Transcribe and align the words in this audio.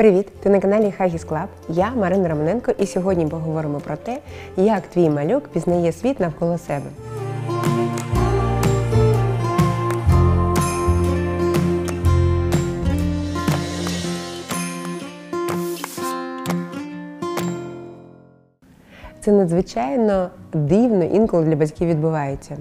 Привіт! 0.00 0.26
Ти 0.42 0.50
на 0.50 0.60
каналі 0.60 0.94
Hagis 1.00 1.28
Club. 1.28 1.46
Я 1.68 1.90
Марина 1.90 2.28
Романенко, 2.28 2.72
і 2.78 2.86
сьогодні 2.86 3.26
поговоримо 3.26 3.80
про 3.80 3.96
те, 3.96 4.18
як 4.56 4.82
твій 4.82 5.10
малюк 5.10 5.48
пізнає 5.48 5.92
світ 5.92 6.20
навколо 6.20 6.58
себе. 6.58 6.86
Це 19.20 19.32
надзвичайно 19.32 20.30
дивно 20.52 21.04
інколи 21.04 21.44
для 21.44 21.56
батьків 21.56 21.88
відбувається. 21.88 22.56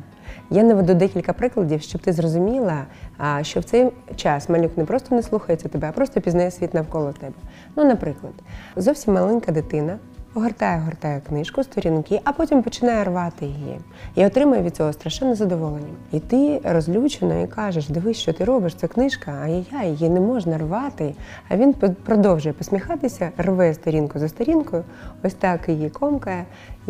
Я 0.52 0.64
наведу 0.64 0.94
декілька 0.94 1.34
прикладів, 1.34 1.82
щоб 1.82 2.02
ти 2.02 2.14
зрозуміла, 2.14 2.86
що 3.42 3.60
в 3.60 3.64
цей 3.64 3.90
час 4.16 4.50
малюк 4.50 4.78
не 4.78 4.86
просто 4.86 5.16
не 5.16 5.24
слухається 5.24 5.70
тебе, 5.70 5.90
а 5.90 5.92
просто 5.92 6.22
пізнає 6.22 6.52
світ 6.52 6.74
навколо 6.74 7.12
тебе. 7.12 7.34
Ну, 7.76 7.84
наприклад, 7.84 8.34
зовсім 8.76 9.14
маленька 9.14 9.52
дитина 9.52 9.98
гортає, 10.34 10.80
гортає 10.80 11.22
книжку, 11.28 11.64
сторінки, 11.64 12.22
а 12.24 12.32
потім 12.32 12.64
починає 12.64 13.04
рвати 13.04 13.46
її 13.46 13.80
і 14.16 14.26
отримує 14.26 14.62
від 14.62 14.76
цього 14.76 14.94
страшенне 14.94 15.36
задоволення. 15.36 15.94
І 16.12 16.20
ти 16.20 16.62
розлючена 16.64 17.42
і 17.42 17.48
кажеш: 17.48 17.90
дивись, 17.90 18.18
що 18.18 18.34
ти 18.34 18.46
робиш, 18.46 18.76
це 18.76 18.88
книжка, 18.88 19.32
ай-яй, 19.32 19.90
її 19.90 20.10
не 20.10 20.20
можна 20.20 20.58
рвати. 20.58 21.16
А 21.50 21.58
він 21.58 21.74
продовжує 22.06 22.54
посміхатися, 22.54 23.32
рве 23.38 23.74
сторінку 23.74 24.20
за 24.20 24.30
сторінкою, 24.30 24.84
ось 25.24 25.34
так 25.34 25.70
її 25.70 25.90
комкає, 25.90 26.46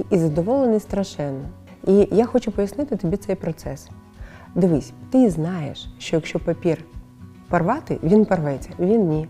і 0.10 0.18
задоволений 0.18 0.80
страшенно. 0.80 1.46
І 1.90 2.08
я 2.12 2.26
хочу 2.26 2.52
пояснити 2.52 2.96
тобі 2.96 3.18
цей 3.18 3.36
процес. 3.36 3.90
Дивись, 4.56 4.94
ти 5.12 5.30
знаєш, 5.30 5.90
що 5.98 6.16
якщо 6.16 6.40
папір 6.40 6.86
порвати, 7.48 8.00
він 8.04 8.26
порветься, 8.26 8.70
він 8.80 9.10
ні. 9.10 9.28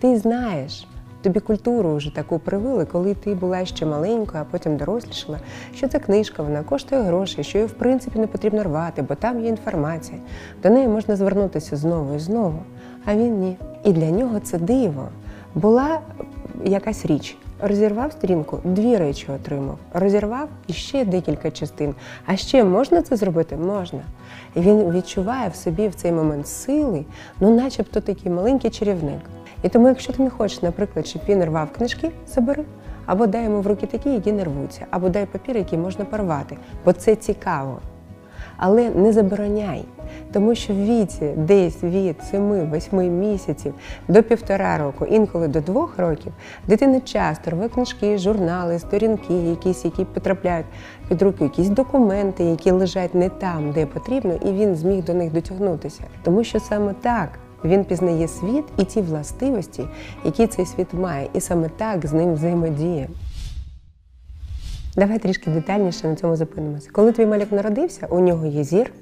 Ти 0.00 0.18
знаєш, 0.18 0.86
тобі 1.22 1.40
культуру 1.40 1.96
вже 1.96 2.14
таку 2.14 2.38
привили, 2.38 2.84
коли 2.84 3.14
ти 3.14 3.34
була 3.34 3.64
ще 3.64 3.86
маленькою, 3.86 4.42
а 4.42 4.50
потім 4.50 4.76
дорослішала, 4.76 5.40
що 5.74 5.88
ця 5.88 5.98
книжка 5.98 6.42
вона 6.42 6.62
коштує 6.62 7.02
гроші, 7.02 7.44
що 7.44 7.58
її 7.58 7.68
в 7.68 7.72
принципі 7.72 8.18
не 8.18 8.26
потрібно 8.26 8.62
рвати, 8.62 9.02
бо 9.02 9.14
там 9.14 9.40
є 9.40 9.48
інформація. 9.48 10.18
До 10.62 10.70
неї 10.70 10.88
можна 10.88 11.16
звернутися 11.16 11.76
знову 11.76 12.14
і 12.14 12.18
знову, 12.18 12.58
а 13.04 13.14
він 13.14 13.40
ні. 13.40 13.56
І 13.84 13.92
для 13.92 14.10
нього 14.10 14.40
це 14.40 14.58
диво. 14.58 15.08
Була 15.54 16.00
якась 16.64 17.06
річ. 17.06 17.36
Розірвав 17.66 18.12
сторінку, 18.12 18.58
дві 18.64 18.96
речі 18.96 19.26
отримав. 19.32 19.78
Розірвав 19.92 20.48
і 20.66 20.72
ще 20.72 21.04
декілька 21.04 21.50
частин. 21.50 21.94
А 22.26 22.36
ще 22.36 22.64
можна 22.64 23.02
це 23.02 23.16
зробити? 23.16 23.56
Можна. 23.56 24.00
І 24.54 24.60
він 24.60 24.90
відчуває 24.90 25.48
в 25.48 25.54
собі 25.54 25.88
в 25.88 25.94
цей 25.94 26.12
момент 26.12 26.48
сили, 26.48 27.04
ну 27.40 27.56
начебто 27.56 28.00
такий 28.00 28.32
маленький 28.32 28.70
чарівник. 28.70 29.20
І 29.62 29.68
тому, 29.68 29.88
якщо 29.88 30.12
ти 30.12 30.22
не 30.22 30.30
хочеш, 30.30 30.62
наприклад, 30.62 31.06
щоб 31.06 31.22
він 31.28 31.44
рвав 31.44 31.72
книжки, 31.72 32.10
забери. 32.26 32.64
Або 33.06 33.26
дай 33.26 33.44
йому 33.44 33.60
в 33.60 33.66
руки 33.66 33.86
такі, 33.86 34.10
які 34.10 34.32
не 34.32 34.44
рвуться, 34.44 34.86
або 34.90 35.08
дай 35.08 35.26
папір, 35.26 35.56
який 35.56 35.78
можна 35.78 36.04
порвати, 36.04 36.56
бо 36.84 36.92
це 36.92 37.16
цікаво. 37.16 37.78
Але 38.56 38.90
не 38.90 39.12
забороняй, 39.12 39.84
тому 40.32 40.54
що 40.54 40.72
в 40.72 40.76
віці 40.76 41.32
десь 41.36 41.82
від 41.82 42.16
7-8 42.32 43.08
місяців 43.08 43.74
до 44.08 44.22
півтора 44.22 44.78
року, 44.78 45.06
інколи 45.10 45.48
до 45.48 45.60
двох 45.60 45.98
років, 45.98 46.32
дитина 46.68 47.00
часто 47.00 47.50
рве 47.50 47.68
книжки, 47.68 48.18
журнали, 48.18 48.78
сторінки, 48.78 49.34
якісь, 49.34 49.84
які 49.84 50.04
потрапляють 50.04 50.66
під 51.08 51.22
руки, 51.22 51.44
якісь 51.44 51.68
документи, 51.68 52.44
які 52.44 52.70
лежать 52.70 53.14
не 53.14 53.28
там, 53.28 53.72
де 53.72 53.86
потрібно, 53.86 54.34
і 54.34 54.52
він 54.52 54.76
зміг 54.76 55.04
до 55.04 55.14
них 55.14 55.32
дотягнутися. 55.32 56.02
Тому 56.22 56.44
що 56.44 56.60
саме 56.60 56.94
так 57.02 57.28
він 57.64 57.84
пізнає 57.84 58.28
світ 58.28 58.64
і 58.78 58.84
ті 58.84 59.00
властивості, 59.00 59.84
які 60.24 60.46
цей 60.46 60.66
світ 60.66 60.94
має, 60.94 61.28
і 61.34 61.40
саме 61.40 61.68
так 61.76 62.06
з 62.06 62.12
ним 62.12 62.34
взаємодіє. 62.34 63.08
Давай 64.96 65.18
трішки 65.18 65.50
детальніше 65.50 66.08
на 66.08 66.16
цьому 66.16 66.36
зупинимося. 66.36 66.88
Коли 66.92 67.12
твій 67.12 67.26
малюк 67.26 67.52
народився, 67.52 68.06
у 68.10 68.20
нього 68.20 68.46
є 68.46 68.64
зір, 68.64 68.92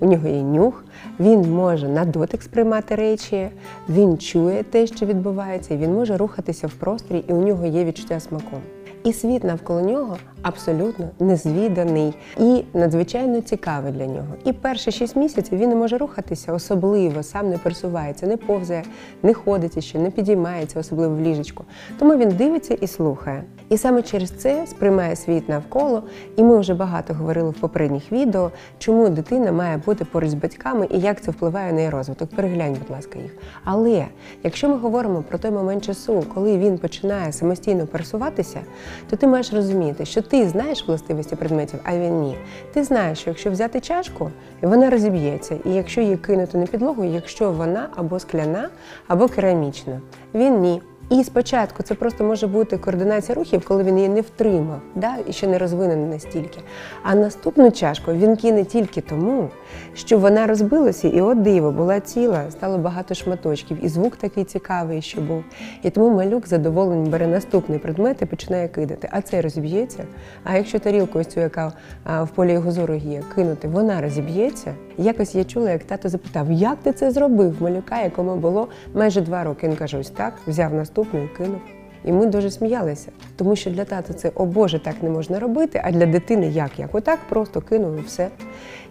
у 0.00 0.06
нього 0.06 0.28
є 0.28 0.42
нюх, 0.42 0.84
він 1.20 1.52
може 1.52 1.88
на 1.88 2.04
дотик 2.04 2.42
сприймати 2.42 2.94
речі, 2.94 3.48
він 3.88 4.18
чує 4.18 4.62
те, 4.62 4.86
що 4.86 5.06
відбувається, 5.06 5.76
він 5.76 5.94
може 5.94 6.16
рухатися 6.16 6.66
в 6.66 6.72
просторі, 6.74 7.24
і 7.28 7.32
у 7.32 7.46
нього 7.46 7.66
є 7.66 7.84
відчуття 7.84 8.20
смаку. 8.20 8.56
І 9.04 9.12
світ 9.12 9.44
навколо 9.44 9.80
нього 9.80 10.16
абсолютно 10.42 11.08
незвіданий 11.20 12.14
і 12.38 12.64
надзвичайно 12.74 13.40
цікавий 13.40 13.92
для 13.92 14.06
нього. 14.06 14.26
І 14.44 14.52
перші 14.52 14.92
шість 14.92 15.16
місяців 15.16 15.58
він 15.58 15.68
не 15.68 15.74
може 15.74 15.98
рухатися, 15.98 16.52
особливо 16.52 17.22
сам 17.22 17.50
не 17.50 17.58
пересувається, 17.58 18.26
не 18.26 18.36
повзає, 18.36 18.84
не 19.22 19.34
ходить 19.34 19.84
ще, 19.84 19.98
не 19.98 20.10
підіймається, 20.10 20.80
особливо 20.80 21.14
в 21.14 21.20
ліжечку. 21.20 21.64
Тому 21.98 22.16
він 22.16 22.28
дивиться 22.28 22.74
і 22.74 22.86
слухає. 22.86 23.44
І 23.68 23.76
саме 23.76 24.02
через 24.02 24.30
це 24.30 24.66
сприймає 24.66 25.16
світ 25.16 25.48
навколо. 25.48 26.02
І 26.36 26.42
ми 26.42 26.58
вже 26.58 26.74
багато 26.74 27.14
говорили 27.14 27.50
в 27.50 27.54
попередніх 27.54 28.12
відео, 28.12 28.50
чому 28.78 29.08
дитина 29.08 29.52
має 29.52 29.76
бути 29.76 30.04
поруч 30.04 30.30
з 30.30 30.34
батьками 30.34 30.88
і 30.90 30.98
як 30.98 31.20
це 31.20 31.30
впливає 31.30 31.72
на 31.72 31.78
її 31.78 31.90
розвиток. 31.90 32.30
Переглянь, 32.36 32.72
будь 32.72 32.90
ласка, 32.90 33.18
їх. 33.18 33.36
Але 33.64 34.06
якщо 34.42 34.68
ми 34.68 34.76
говоримо 34.76 35.22
про 35.22 35.38
той 35.38 35.50
момент 35.50 35.84
часу, 35.84 36.24
коли 36.34 36.58
він 36.58 36.78
починає 36.78 37.32
самостійно 37.32 37.86
пересуватися, 37.86 38.60
то 39.10 39.16
ти 39.16 39.26
маєш 39.26 39.52
розуміти, 39.52 40.04
що 40.04 40.22
ти 40.22 40.48
знаєш 40.48 40.88
властивості 40.88 41.36
предметів, 41.36 41.80
а 41.84 41.96
він 41.96 42.20
ні. 42.20 42.36
Ти 42.72 42.84
знаєш, 42.84 43.18
що 43.18 43.30
якщо 43.30 43.50
взяти 43.50 43.80
чашку, 43.80 44.30
вона 44.62 44.90
розіб'ється, 44.90 45.56
і 45.64 45.70
якщо 45.70 46.00
її 46.00 46.16
кинути 46.16 46.58
на 46.58 46.66
підлогу, 46.66 47.04
якщо 47.04 47.50
вона 47.50 47.88
або 47.96 48.18
скляна, 48.18 48.68
або 49.08 49.28
керамічна, 49.28 50.00
він 50.34 50.60
ні. 50.60 50.82
І 51.10 51.24
спочатку 51.24 51.82
це 51.82 51.94
просто 51.94 52.24
може 52.24 52.46
бути 52.46 52.78
координація 52.78 53.34
рухів, 53.34 53.64
коли 53.68 53.84
він 53.84 53.96
її 53.96 54.08
не 54.08 54.20
втримав, 54.20 54.80
да, 54.94 55.14
і 55.26 55.32
ще 55.32 55.46
не 55.46 55.58
розвинений 55.58 56.06
настільки. 56.06 56.58
А 57.02 57.14
наступну 57.14 57.70
чашку 57.70 58.12
він 58.12 58.36
кине 58.36 58.64
тільки 58.64 59.00
тому, 59.00 59.48
що 59.94 60.18
вона 60.18 60.46
розбилася, 60.46 61.08
і 61.08 61.20
от 61.20 61.42
диво, 61.42 61.70
була 61.72 62.00
ціла, 62.00 62.50
стало 62.50 62.78
багато 62.78 63.14
шматочків, 63.14 63.84
і 63.84 63.88
звук 63.88 64.16
такий 64.16 64.44
цікавий, 64.44 65.02
що 65.02 65.20
був. 65.20 65.44
І 65.82 65.90
тому 65.90 66.16
малюк 66.16 66.48
задоволений 66.48 67.10
бере 67.10 67.26
наступний 67.26 67.78
предмет 67.78 68.22
і 68.22 68.26
починає 68.26 68.68
кидати. 68.68 69.08
А 69.12 69.20
цей 69.22 69.40
розіб'ється. 69.40 70.04
А 70.44 70.56
якщо 70.56 70.78
тарілку 70.78 71.18
ось 71.18 71.26
цю, 71.26 71.40
яка 71.40 71.72
в 72.04 72.28
полі 72.28 72.52
його 72.52 72.72
зору 72.72 72.94
є, 72.94 73.22
кинути, 73.34 73.68
вона 73.68 74.00
розіб'ється. 74.00 74.74
Якось 74.98 75.34
я 75.34 75.44
чула, 75.44 75.70
як 75.70 75.84
тато 75.84 76.08
запитав, 76.08 76.52
як 76.52 76.78
ти 76.82 76.92
це 76.92 77.10
зробив 77.10 77.62
малюка, 77.62 78.02
якому 78.02 78.36
було 78.36 78.68
майже 78.94 79.20
два 79.20 79.44
роки. 79.44 79.68
Він 79.68 79.76
каже, 79.76 79.98
ось 79.98 80.10
так, 80.10 80.34
взяв 80.46 80.74
наступну 80.74 80.99
і 81.04 81.36
кинув. 81.36 81.79
І 82.04 82.12
ми 82.12 82.26
дуже 82.26 82.50
сміялися, 82.50 83.08
тому 83.36 83.56
що 83.56 83.70
для 83.70 83.84
тата 83.84 84.12
це 84.12 84.32
о 84.34 84.44
Боже, 84.44 84.78
так 84.78 85.02
не 85.02 85.10
можна 85.10 85.40
робити, 85.40 85.82
а 85.84 85.90
для 85.90 86.06
дитини 86.06 86.48
як 86.48 86.78
як? 86.78 86.94
Отак 86.94 87.18
просто 87.28 87.60
кинув 87.60 87.96
і 87.98 88.00
все. 88.00 88.28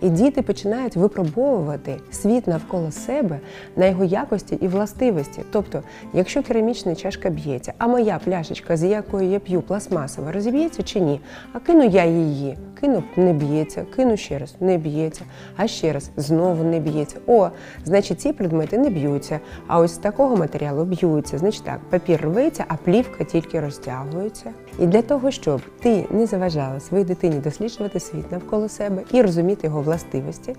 І 0.01 0.09
діти 0.09 0.41
починають 0.41 0.95
випробовувати 0.95 1.97
світ 2.11 2.47
навколо 2.47 2.91
себе 2.91 3.39
на 3.75 3.85
його 3.85 4.03
якості 4.03 4.55
і 4.61 4.67
властивості. 4.67 5.41
Тобто, 5.51 5.83
якщо 6.13 6.43
керамічна 6.43 6.95
чашка 6.95 7.29
б'ється, 7.29 7.73
а 7.77 7.87
моя 7.87 8.19
пляшечка, 8.25 8.77
з 8.77 8.83
якої 8.83 9.29
я 9.29 9.39
п'ю, 9.39 9.61
пластмасова, 9.61 10.31
розіб'ється 10.31 10.83
чи 10.83 10.99
ні? 10.99 11.21
А 11.53 11.59
кину 11.59 11.83
я 11.83 12.05
її, 12.05 12.57
кину 12.79 13.03
не 13.17 13.33
б'ється, 13.33 13.85
кину 13.95 14.17
ще 14.17 14.39
раз, 14.39 14.55
не 14.59 14.77
б'ється, 14.77 15.21
а 15.57 15.67
ще 15.67 15.93
раз 15.93 16.11
знову 16.17 16.63
не 16.63 16.79
б'ється. 16.79 17.17
О, 17.27 17.49
значить, 17.85 18.21
ці 18.21 18.33
предмети 18.33 18.77
не 18.77 18.89
б'ються. 18.89 19.39
А 19.67 19.79
ось 19.79 19.91
з 19.91 19.97
такого 19.97 20.35
матеріалу 20.35 20.85
б'ються. 20.85 21.37
Значить 21.37 21.63
так, 21.63 21.79
папір 21.89 22.21
рветься, 22.21 22.65
а 22.67 22.75
плівка 23.03 23.23
тільки 23.23 23.59
розтягується. 23.59 24.51
І 24.79 24.87
для 24.87 25.01
того, 25.01 25.31
щоб 25.31 25.61
ти 25.79 26.05
не 26.11 26.25
заважала 26.25 26.79
своїй 26.79 27.03
дитині 27.03 27.35
досліджувати 27.35 27.99
світ 27.99 28.31
навколо 28.31 28.69
себе 28.69 29.01
і 29.11 29.21
розуміти 29.21 29.67
його 29.67 29.81
властивості, 29.81 30.55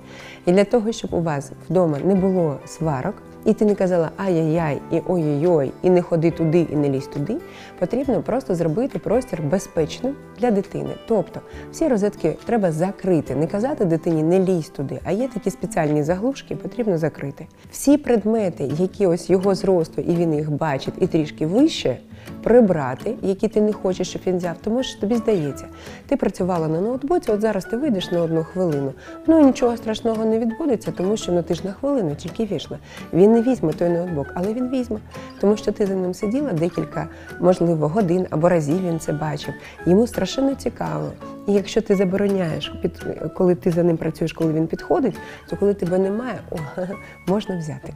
і 0.46 0.52
для 0.52 0.64
того, 0.64 0.92
щоб 0.92 1.14
у 1.14 1.20
вас 1.20 1.52
вдома 1.68 1.98
не 2.04 2.14
було 2.14 2.56
сварок, 2.66 3.14
і 3.44 3.54
ти 3.54 3.64
не 3.64 3.74
казала 3.74 4.10
ай-яй-яй, 4.16 4.80
і 4.90 5.00
ой-ой-ой, 5.08 5.72
і 5.82 5.90
не 5.90 6.02
ходи 6.02 6.30
туди, 6.30 6.66
і 6.72 6.76
не 6.76 6.88
лізь 6.88 7.06
туди, 7.06 7.36
потрібно 7.78 8.22
просто 8.22 8.54
зробити 8.54 8.98
простір 8.98 9.42
безпечним 9.42 10.14
для 10.40 10.50
дитини. 10.50 10.90
Тобто 11.08 11.40
всі 11.72 11.88
розетки 11.88 12.36
треба 12.46 12.72
закрити, 12.72 13.34
не 13.34 13.46
казати 13.46 13.84
дитині 13.84 14.22
не 14.22 14.40
лізь 14.40 14.68
туди, 14.68 15.00
а 15.04 15.12
є 15.12 15.28
такі 15.28 15.50
спеціальні 15.50 16.02
заглушки, 16.02 16.56
потрібно 16.56 16.98
закрити. 16.98 17.46
Всі 17.70 17.96
предмети, 17.96 18.64
які 18.78 19.06
ось 19.06 19.30
його 19.30 19.54
зросту, 19.54 20.00
і 20.00 20.16
він 20.16 20.34
їх 20.34 20.50
бачить, 20.50 20.94
і 20.98 21.06
трішки 21.06 21.46
вище. 21.46 21.98
Прибрати, 22.42 23.14
які 23.22 23.48
ти 23.48 23.60
не 23.60 23.72
хочеш, 23.72 24.08
щоб 24.08 24.22
він 24.26 24.36
взяв, 24.36 24.56
тому 24.64 24.82
що 24.82 25.00
тобі 25.00 25.16
здається, 25.16 25.66
ти 26.06 26.16
працювала 26.16 26.68
на 26.68 26.80
ноутбуці, 26.80 27.30
от 27.30 27.40
зараз 27.40 27.64
ти 27.64 27.76
вийдеш 27.76 28.10
на 28.10 28.22
одну 28.22 28.44
хвилину. 28.44 28.92
Ну 29.26 29.46
нічого 29.46 29.76
страшного 29.76 30.24
не 30.24 30.38
відбудеться, 30.38 30.92
тому 30.96 31.16
що 31.16 31.32
ну 31.32 31.42
ти 31.42 31.54
ж 31.54 31.66
на 31.66 31.72
хвилину 31.72 32.14
тільки 32.14 32.44
вийшла. 32.44 32.78
Він 33.12 33.32
не 33.32 33.42
візьме 33.42 33.72
той 33.72 33.88
ноутбук, 33.88 34.26
але 34.34 34.54
він 34.54 34.70
візьме, 34.70 35.00
тому 35.40 35.56
що 35.56 35.72
ти 35.72 35.86
за 35.86 35.94
ним 35.94 36.14
сиділа 36.14 36.52
декілька, 36.52 37.08
можливо, 37.40 37.88
годин 37.88 38.26
або 38.30 38.48
разів 38.48 38.88
він 38.88 39.00
це 39.00 39.12
бачив. 39.12 39.54
Йому 39.86 40.06
страшенно 40.06 40.54
цікаво. 40.54 41.12
І 41.50 41.52
якщо 41.52 41.80
ти 41.80 41.96
забороняєш, 41.96 42.72
під, 42.82 43.06
коли 43.34 43.54
ти 43.54 43.70
за 43.70 43.82
ним 43.82 43.96
працюєш, 43.96 44.32
коли 44.32 44.52
він 44.52 44.66
підходить, 44.66 45.16
то 45.48 45.56
коли 45.56 45.74
тебе 45.74 45.98
немає, 45.98 46.38
о, 46.50 46.56
можна 47.26 47.58
взяти. 47.58 47.92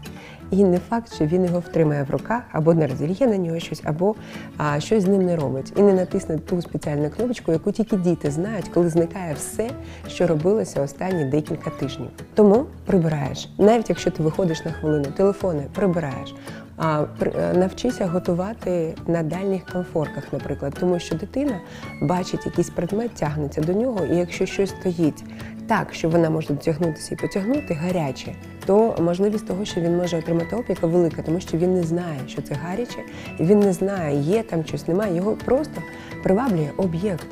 І 0.51 0.65
не 0.65 0.79
факт, 0.79 1.15
що 1.15 1.27
він 1.27 1.45
його 1.45 1.59
втримає 1.59 2.03
в 2.03 2.11
руках, 2.11 2.43
або 2.53 2.75
не 2.75 2.87
розір'є 2.87 3.27
на 3.27 3.37
нього 3.37 3.59
щось, 3.59 3.83
або 3.85 4.15
а, 4.57 4.81
щось 4.81 5.03
з 5.03 5.07
ним 5.07 5.23
не 5.23 5.37
робить. 5.37 5.73
І 5.77 5.83
не 5.83 5.93
натисне 5.93 6.39
ту 6.39 6.63
спеціальну 6.63 7.11
кнопочку, 7.11 7.53
яку 7.53 7.73
тільки 7.73 7.97
діти 7.97 8.31
знають, 8.31 8.69
коли 8.69 8.89
зникає 8.89 9.35
все, 9.35 9.71
що 10.09 10.27
робилося 10.27 10.83
останні 10.83 11.25
декілька 11.25 11.71
тижнів. 11.71 12.11
Тому 12.35 12.65
прибираєш, 12.87 13.49
навіть 13.59 13.89
якщо 13.89 14.11
ти 14.11 14.23
виходиш 14.23 14.65
на 14.65 14.73
хвилину, 14.73 15.05
телефони 15.05 15.63
прибираєш. 15.75 16.35
А 16.77 17.05
е, 17.23 17.55
навчися 17.55 18.07
готувати 18.07 18.95
на 19.07 19.23
дальніх 19.23 19.65
комфорках, 19.65 20.25
наприклад, 20.33 20.77
тому 20.81 20.99
що 20.99 21.15
дитина 21.15 21.61
бачить 22.03 22.47
якийсь 22.47 22.71
предмет, 22.71 23.15
тягнеться 23.15 23.61
до 23.61 23.73
нього, 23.73 24.05
і 24.05 24.17
якщо 24.17 24.47
щось 24.47 24.71
стоїть 24.71 25.25
так, 25.67 25.95
що 25.95 26.09
вона 26.09 26.31
може 26.31 26.49
дотягнутися 26.49 27.15
і 27.15 27.19
потягнути 27.19 27.75
гаряче, 27.75 28.35
то 28.67 28.97
можливість 29.01 29.47
того, 29.47 29.65
що 29.65 29.81
він 29.81 29.97
може 29.97 30.19
отримати 30.19 30.57
опіка, 30.57 30.87
велика, 30.87 31.23
тому 31.23 31.41
що 31.41 31.59
він 31.59 31.75
не 31.75 31.83
знає, 31.83 32.21
що 32.27 32.43
це 32.43 32.55
гаряче, 32.55 32.99
він 33.41 33.61
не 33.61 33.73
знає, 33.73 34.21
є 34.21 34.43
там 34.43 34.65
щось, 34.65 34.89
немає. 34.89 35.17
Його 35.17 35.37
просто 35.45 35.83
приваблює 36.23 36.71
об'єкт. 36.77 37.27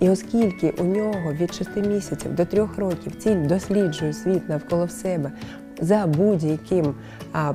І 0.00 0.10
оскільки 0.10 0.70
у 0.70 0.84
нього 0.84 1.32
від 1.32 1.54
6 1.54 1.76
місяців 1.76 2.34
до 2.34 2.44
3 2.44 2.68
років 2.76 3.16
ціль 3.18 3.46
досліджує 3.46 4.12
світ 4.12 4.48
навколо 4.48 4.88
себе 4.88 5.32
за 5.80 6.06
будь-яким 6.06 6.94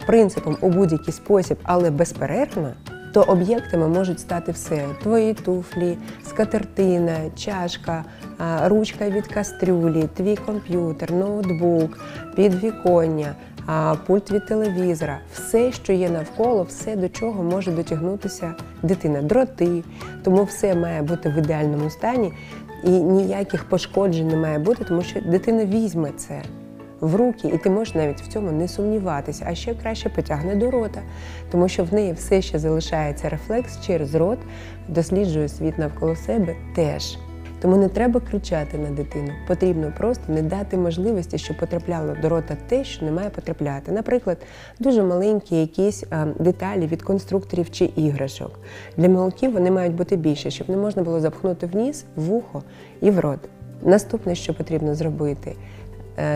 принципом 0.07 0.57
у 0.62 0.69
будь-який 0.69 1.13
спосіб, 1.13 1.57
але 1.63 1.92
безперервно, 1.92 2.74
то 3.13 3.22
об'єктами 3.22 3.88
можуть 3.88 4.19
стати 4.19 4.51
все: 4.51 4.86
твої 5.04 5.33
туфлі, 5.33 5.98
скатертина, 6.24 7.16
чашка, 7.36 8.04
ручка 8.63 9.10
від 9.10 9.27
кастрюлі, 9.27 10.10
твій 10.13 10.36
комп'ютер, 10.36 11.12
ноутбук, 11.12 12.00
підвіконня, 12.36 13.36
а, 13.66 13.95
пульт 14.07 14.31
від 14.31 14.45
телевізора, 14.45 15.19
все, 15.33 15.72
що 15.72 15.94
є 15.94 16.10
навколо, 16.10 16.63
все 16.63 16.95
до 16.95 17.10
чого 17.10 17.44
може 17.44 17.72
дотягнутися 17.72 18.54
дитина, 18.83 19.22
дроти. 19.22 19.83
Тому 20.24 20.44
все 20.44 20.75
має 20.75 21.01
бути 21.01 21.30
в 21.30 21.38
ідеальному 21.38 21.89
стані 21.89 22.33
і 22.83 22.89
ніяких 22.89 23.63
пошкоджень 23.63 24.27
не 24.27 24.36
має 24.36 24.60
бути, 24.60 24.83
тому 24.83 25.01
що 25.01 25.22
дитина 25.22 25.66
візьме 25.66 26.12
це 26.18 26.42
в 27.00 27.15
руки, 27.15 27.47
і 27.47 27.57
ти 27.57 27.69
можеш 27.69 27.95
навіть 27.95 28.21
в 28.21 28.27
цьому 28.27 28.51
не 28.51 28.68
сумніватися, 28.68 29.45
а 29.47 29.56
ще 29.56 29.74
краще 29.74 30.09
потягне 30.09 30.56
до 30.56 30.71
рота, 30.71 31.01
тому 31.51 31.68
що 31.68 31.83
в 31.83 31.94
неї 31.94 32.13
все 32.13 32.42
ще 32.42 32.59
залишається 32.59 33.30
рефлекс 33.30 33.86
через 33.86 34.15
рот, 34.15 34.39
досліджує 34.88 35.50
світ 35.50 35.77
навколо 35.77 36.15
себе 36.15 36.56
теж. 36.75 37.18
Тому 37.62 37.77
не 37.77 37.89
треба 37.89 38.19
кричати 38.19 38.77
на 38.77 38.89
дитину. 38.89 39.31
Потрібно 39.47 39.94
просто 39.97 40.24
не 40.27 40.42
дати 40.42 40.77
можливості, 40.77 41.38
щоб 41.38 41.57
потрапляло 41.57 42.15
до 42.21 42.30
рота 42.30 42.57
те, 42.68 42.83
що 42.83 43.06
не 43.06 43.12
має 43.12 43.30
потрапляти. 43.30 43.91
Наприклад, 43.91 44.38
дуже 44.80 45.03
маленькі 45.03 45.56
якісь 45.56 46.03
а, 46.09 46.25
деталі 46.39 46.88
від 46.88 47.01
конструкторів 47.01 47.71
чи 47.71 47.86
іграшок. 47.86 48.59
Для 48.98 49.09
малюків 49.09 49.53
вони 49.53 49.71
мають 49.71 49.95
бути 49.95 50.15
більше, 50.15 50.51
щоб 50.51 50.69
не 50.69 50.77
можна 50.77 51.03
було 51.03 51.19
запхнути 51.19 51.65
в 51.65 51.75
ніс, 51.75 52.06
в 52.15 52.21
вухо 52.21 52.63
і 53.01 53.12
в 53.12 53.19
рот. 53.19 53.39
Наступне, 53.81 54.36
що 54.36 54.53
потрібно 54.53 54.95
зробити, 54.95 55.50
е, 55.50 55.56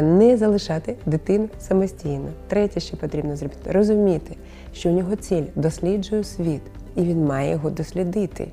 не 0.01 0.37
залишати 0.37 0.95
дитину 1.05 1.49
самостійно. 1.59 2.29
Третє, 2.47 2.79
що 2.79 2.97
потрібно 2.97 3.35
зробити, 3.35 3.71
розуміти, 3.71 4.35
що 4.73 4.89
у 4.89 4.91
нього 4.91 5.15
ціль 5.15 5.43
досліджує 5.55 6.23
світ, 6.23 6.61
і 6.95 7.01
він 7.01 7.25
має 7.25 7.51
його 7.51 7.69
дослідити. 7.69 8.47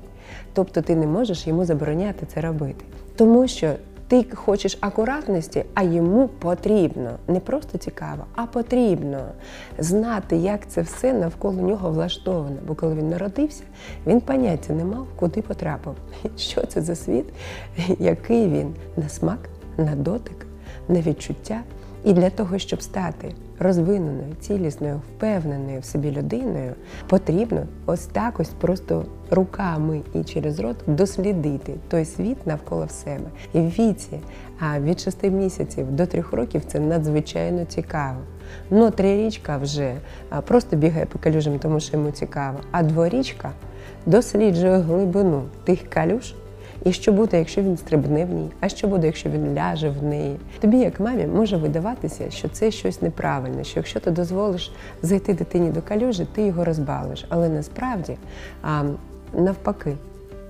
Тобто 0.53 0.81
ти 0.81 0.95
не 0.95 1.07
можеш 1.07 1.47
йому 1.47 1.65
забороняти 1.65 2.25
це 2.25 2.41
робити. 2.41 2.85
Тому 3.15 3.47
що 3.47 3.73
ти 4.07 4.25
хочеш 4.33 4.77
акуратності, 4.81 5.63
а 5.73 5.83
йому 5.83 6.27
потрібно 6.27 7.11
не 7.27 7.39
просто 7.39 7.77
цікаво, 7.77 8.25
а 8.35 8.45
потрібно 8.45 9.19
знати, 9.79 10.35
як 10.37 10.67
це 10.67 10.81
все 10.81 11.13
навколо 11.13 11.61
нього 11.61 11.91
влаштовано. 11.91 12.57
Бо 12.67 12.75
коли 12.75 12.95
він 12.95 13.09
народився, 13.09 13.63
він 14.07 14.21
поняття 14.21 14.73
не 14.73 14.85
мав, 14.85 15.07
куди 15.15 15.41
потрапив. 15.41 15.95
Що 16.37 16.65
це 16.65 16.81
за 16.81 16.95
світ, 16.95 17.25
який 17.99 18.47
він 18.47 18.75
на 18.97 19.09
смак, 19.09 19.39
на 19.77 19.95
дотик, 19.95 20.46
на 20.87 21.01
відчуття. 21.01 21.61
І 22.03 22.13
для 22.13 22.29
того, 22.29 22.57
щоб 22.57 22.81
стати 22.81 23.33
розвиненою, 23.59 24.35
цілісною, 24.39 25.01
впевненою 25.15 25.79
в 25.79 25.85
собі 25.85 26.11
людиною, 26.11 26.73
потрібно 27.07 27.65
ось 27.85 28.05
так 28.05 28.39
ось 28.39 28.49
просто 28.49 29.05
руками 29.31 30.01
і 30.13 30.23
через 30.23 30.59
рот 30.59 30.75
дослідити 30.87 31.73
той 31.87 32.05
світ 32.05 32.47
навколо 32.47 32.87
себе. 32.87 33.29
І 33.53 33.59
в 33.59 33.69
віці 33.69 34.19
а 34.59 34.79
від 34.79 34.99
6 34.99 35.23
місяців 35.23 35.91
до 35.91 36.05
3 36.05 36.23
років 36.31 36.61
це 36.67 36.79
надзвичайно 36.79 37.65
цікаво. 37.65 38.17
Ну, 38.69 38.91
трирічка 38.91 39.57
вже 39.57 39.95
просто 40.45 40.75
бігає 40.75 41.05
по 41.05 41.19
калюжам, 41.19 41.59
тому 41.59 41.79
що 41.79 41.97
йому 41.97 42.11
цікаво, 42.11 42.59
а 42.71 42.83
дворічка 42.83 43.51
досліджує 44.05 44.77
глибину 44.77 45.43
тих 45.63 45.89
калюж. 45.89 46.33
І 46.83 46.91
що 46.91 47.11
буде, 47.11 47.37
якщо 47.37 47.61
він 47.61 47.77
стрибне 47.77 48.25
в 48.25 48.29
ній? 48.29 48.49
А 48.59 48.69
що 48.69 48.87
буде, 48.87 49.07
якщо 49.07 49.29
він 49.29 49.53
ляже 49.53 49.89
в 49.89 50.03
неї? 50.03 50.37
Тобі, 50.59 50.77
як 50.77 50.99
мамі, 50.99 51.25
може 51.25 51.57
видаватися, 51.57 52.31
що 52.31 52.49
це 52.49 52.71
щось 52.71 53.01
неправильне, 53.01 53.63
що 53.63 53.79
якщо 53.79 53.99
ти 53.99 54.11
дозволиш 54.11 54.71
зайти 55.01 55.33
дитині 55.33 55.69
до 55.69 55.81
калюжі, 55.81 56.27
ти 56.35 56.41
його 56.41 56.65
розбалиш. 56.65 57.25
Але 57.29 57.49
насправді 57.49 58.17
а, 58.61 58.83
навпаки. 59.33 59.95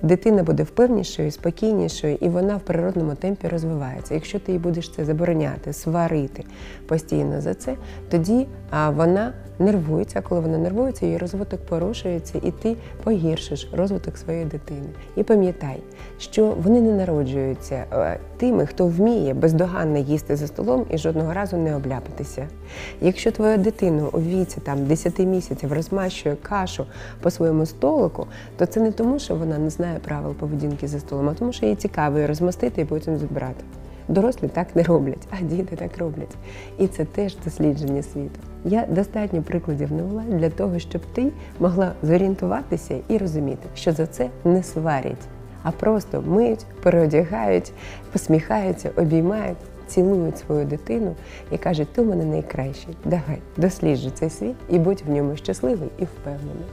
Дитина 0.01 0.43
буде 0.43 0.63
впевнішою, 0.63 1.31
спокійнішою, 1.31 2.17
і 2.21 2.29
вона 2.29 2.55
в 2.55 2.59
природному 2.59 3.15
темпі 3.15 3.47
розвивається. 3.47 4.13
Якщо 4.13 4.39
ти 4.39 4.51
їй 4.51 4.57
будеш 4.57 4.89
це 4.89 5.05
забороняти, 5.05 5.73
сварити 5.73 6.43
постійно 6.87 7.41
за 7.41 7.53
це, 7.53 7.75
тоді 8.09 8.47
вона 8.87 9.33
нервується. 9.59 10.21
Коли 10.21 10.41
вона 10.41 10.57
нервується, 10.57 11.05
її 11.05 11.17
розвиток 11.17 11.59
порушується, 11.65 12.39
і 12.43 12.51
ти 12.51 12.75
погіршиш 13.03 13.69
розвиток 13.73 14.17
своєї 14.17 14.45
дитини. 14.45 14.87
І 15.15 15.23
пам'ятай, 15.23 15.79
що 16.19 16.45
вони 16.63 16.81
не 16.81 16.91
народжуються 16.91 17.85
е, 17.93 18.19
тими, 18.37 18.65
хто 18.65 18.87
вміє 18.87 19.33
бездоганно 19.33 19.97
їсти 19.97 20.35
за 20.35 20.47
столом 20.47 20.85
і 20.89 20.97
жодного 20.97 21.33
разу 21.33 21.57
не 21.57 21.75
обляпатися. 21.75 22.47
Якщо 23.01 23.31
твоя 23.31 23.57
дитина 23.57 24.07
у 24.11 24.21
віці 24.21 24.59
там 24.59 24.85
10 24.85 25.19
місяців 25.19 25.73
розмащує 25.73 26.35
кашу 26.35 26.85
по 27.21 27.31
своєму 27.31 27.65
столику, 27.65 28.27
то 28.57 28.65
це 28.65 28.79
не 28.79 28.91
тому, 28.91 29.19
що 29.19 29.35
вона 29.35 29.57
не 29.57 29.69
знає 29.69 29.99
правил 29.99 30.33
поведінки 30.33 30.87
за 30.87 30.99
столом, 30.99 31.29
а 31.29 31.33
тому, 31.33 31.53
що 31.53 31.65
їй 31.65 31.75
цікаво 31.75 32.15
її 32.15 32.27
розмастити 32.27 32.81
і 32.81 32.85
потім 32.85 33.17
забрати. 33.17 33.63
Дорослі 34.07 34.47
так 34.47 34.75
не 34.75 34.83
роблять, 34.83 35.27
а 35.39 35.43
діти 35.43 35.75
так 35.75 35.97
роблять. 35.97 36.35
І 36.77 36.87
це 36.87 37.05
теж 37.05 37.37
дослідження 37.45 38.03
світу. 38.03 38.39
Я 38.65 38.85
достатньо 38.89 39.41
прикладів 39.41 39.91
навела 39.91 40.23
для 40.27 40.49
того, 40.49 40.79
щоб 40.79 41.01
ти 41.13 41.31
могла 41.59 41.91
зорієнтуватися 42.03 42.97
і 43.07 43.17
розуміти, 43.17 43.67
що 43.75 43.91
за 43.91 44.07
це 44.07 44.29
не 44.45 44.63
сварять, 44.63 45.27
а 45.63 45.71
просто 45.71 46.23
миють, 46.27 46.65
переодягають, 46.83 47.71
посміхаються, 48.11 48.89
обіймають, 48.95 49.57
цілують 49.87 50.37
свою 50.37 50.65
дитину 50.65 51.15
і 51.51 51.57
кажуть, 51.57 51.87
ти 51.93 52.01
у 52.01 52.05
мене 52.05 52.25
найкращий. 52.25 52.97
Давай, 53.05 53.37
досліджуй 53.57 54.11
цей 54.11 54.29
світ 54.29 54.55
і 54.69 54.79
будь 54.79 55.03
в 55.07 55.11
ньому 55.11 55.35
щасливий 55.35 55.89
і 55.99 56.03
впевнений. 56.03 56.65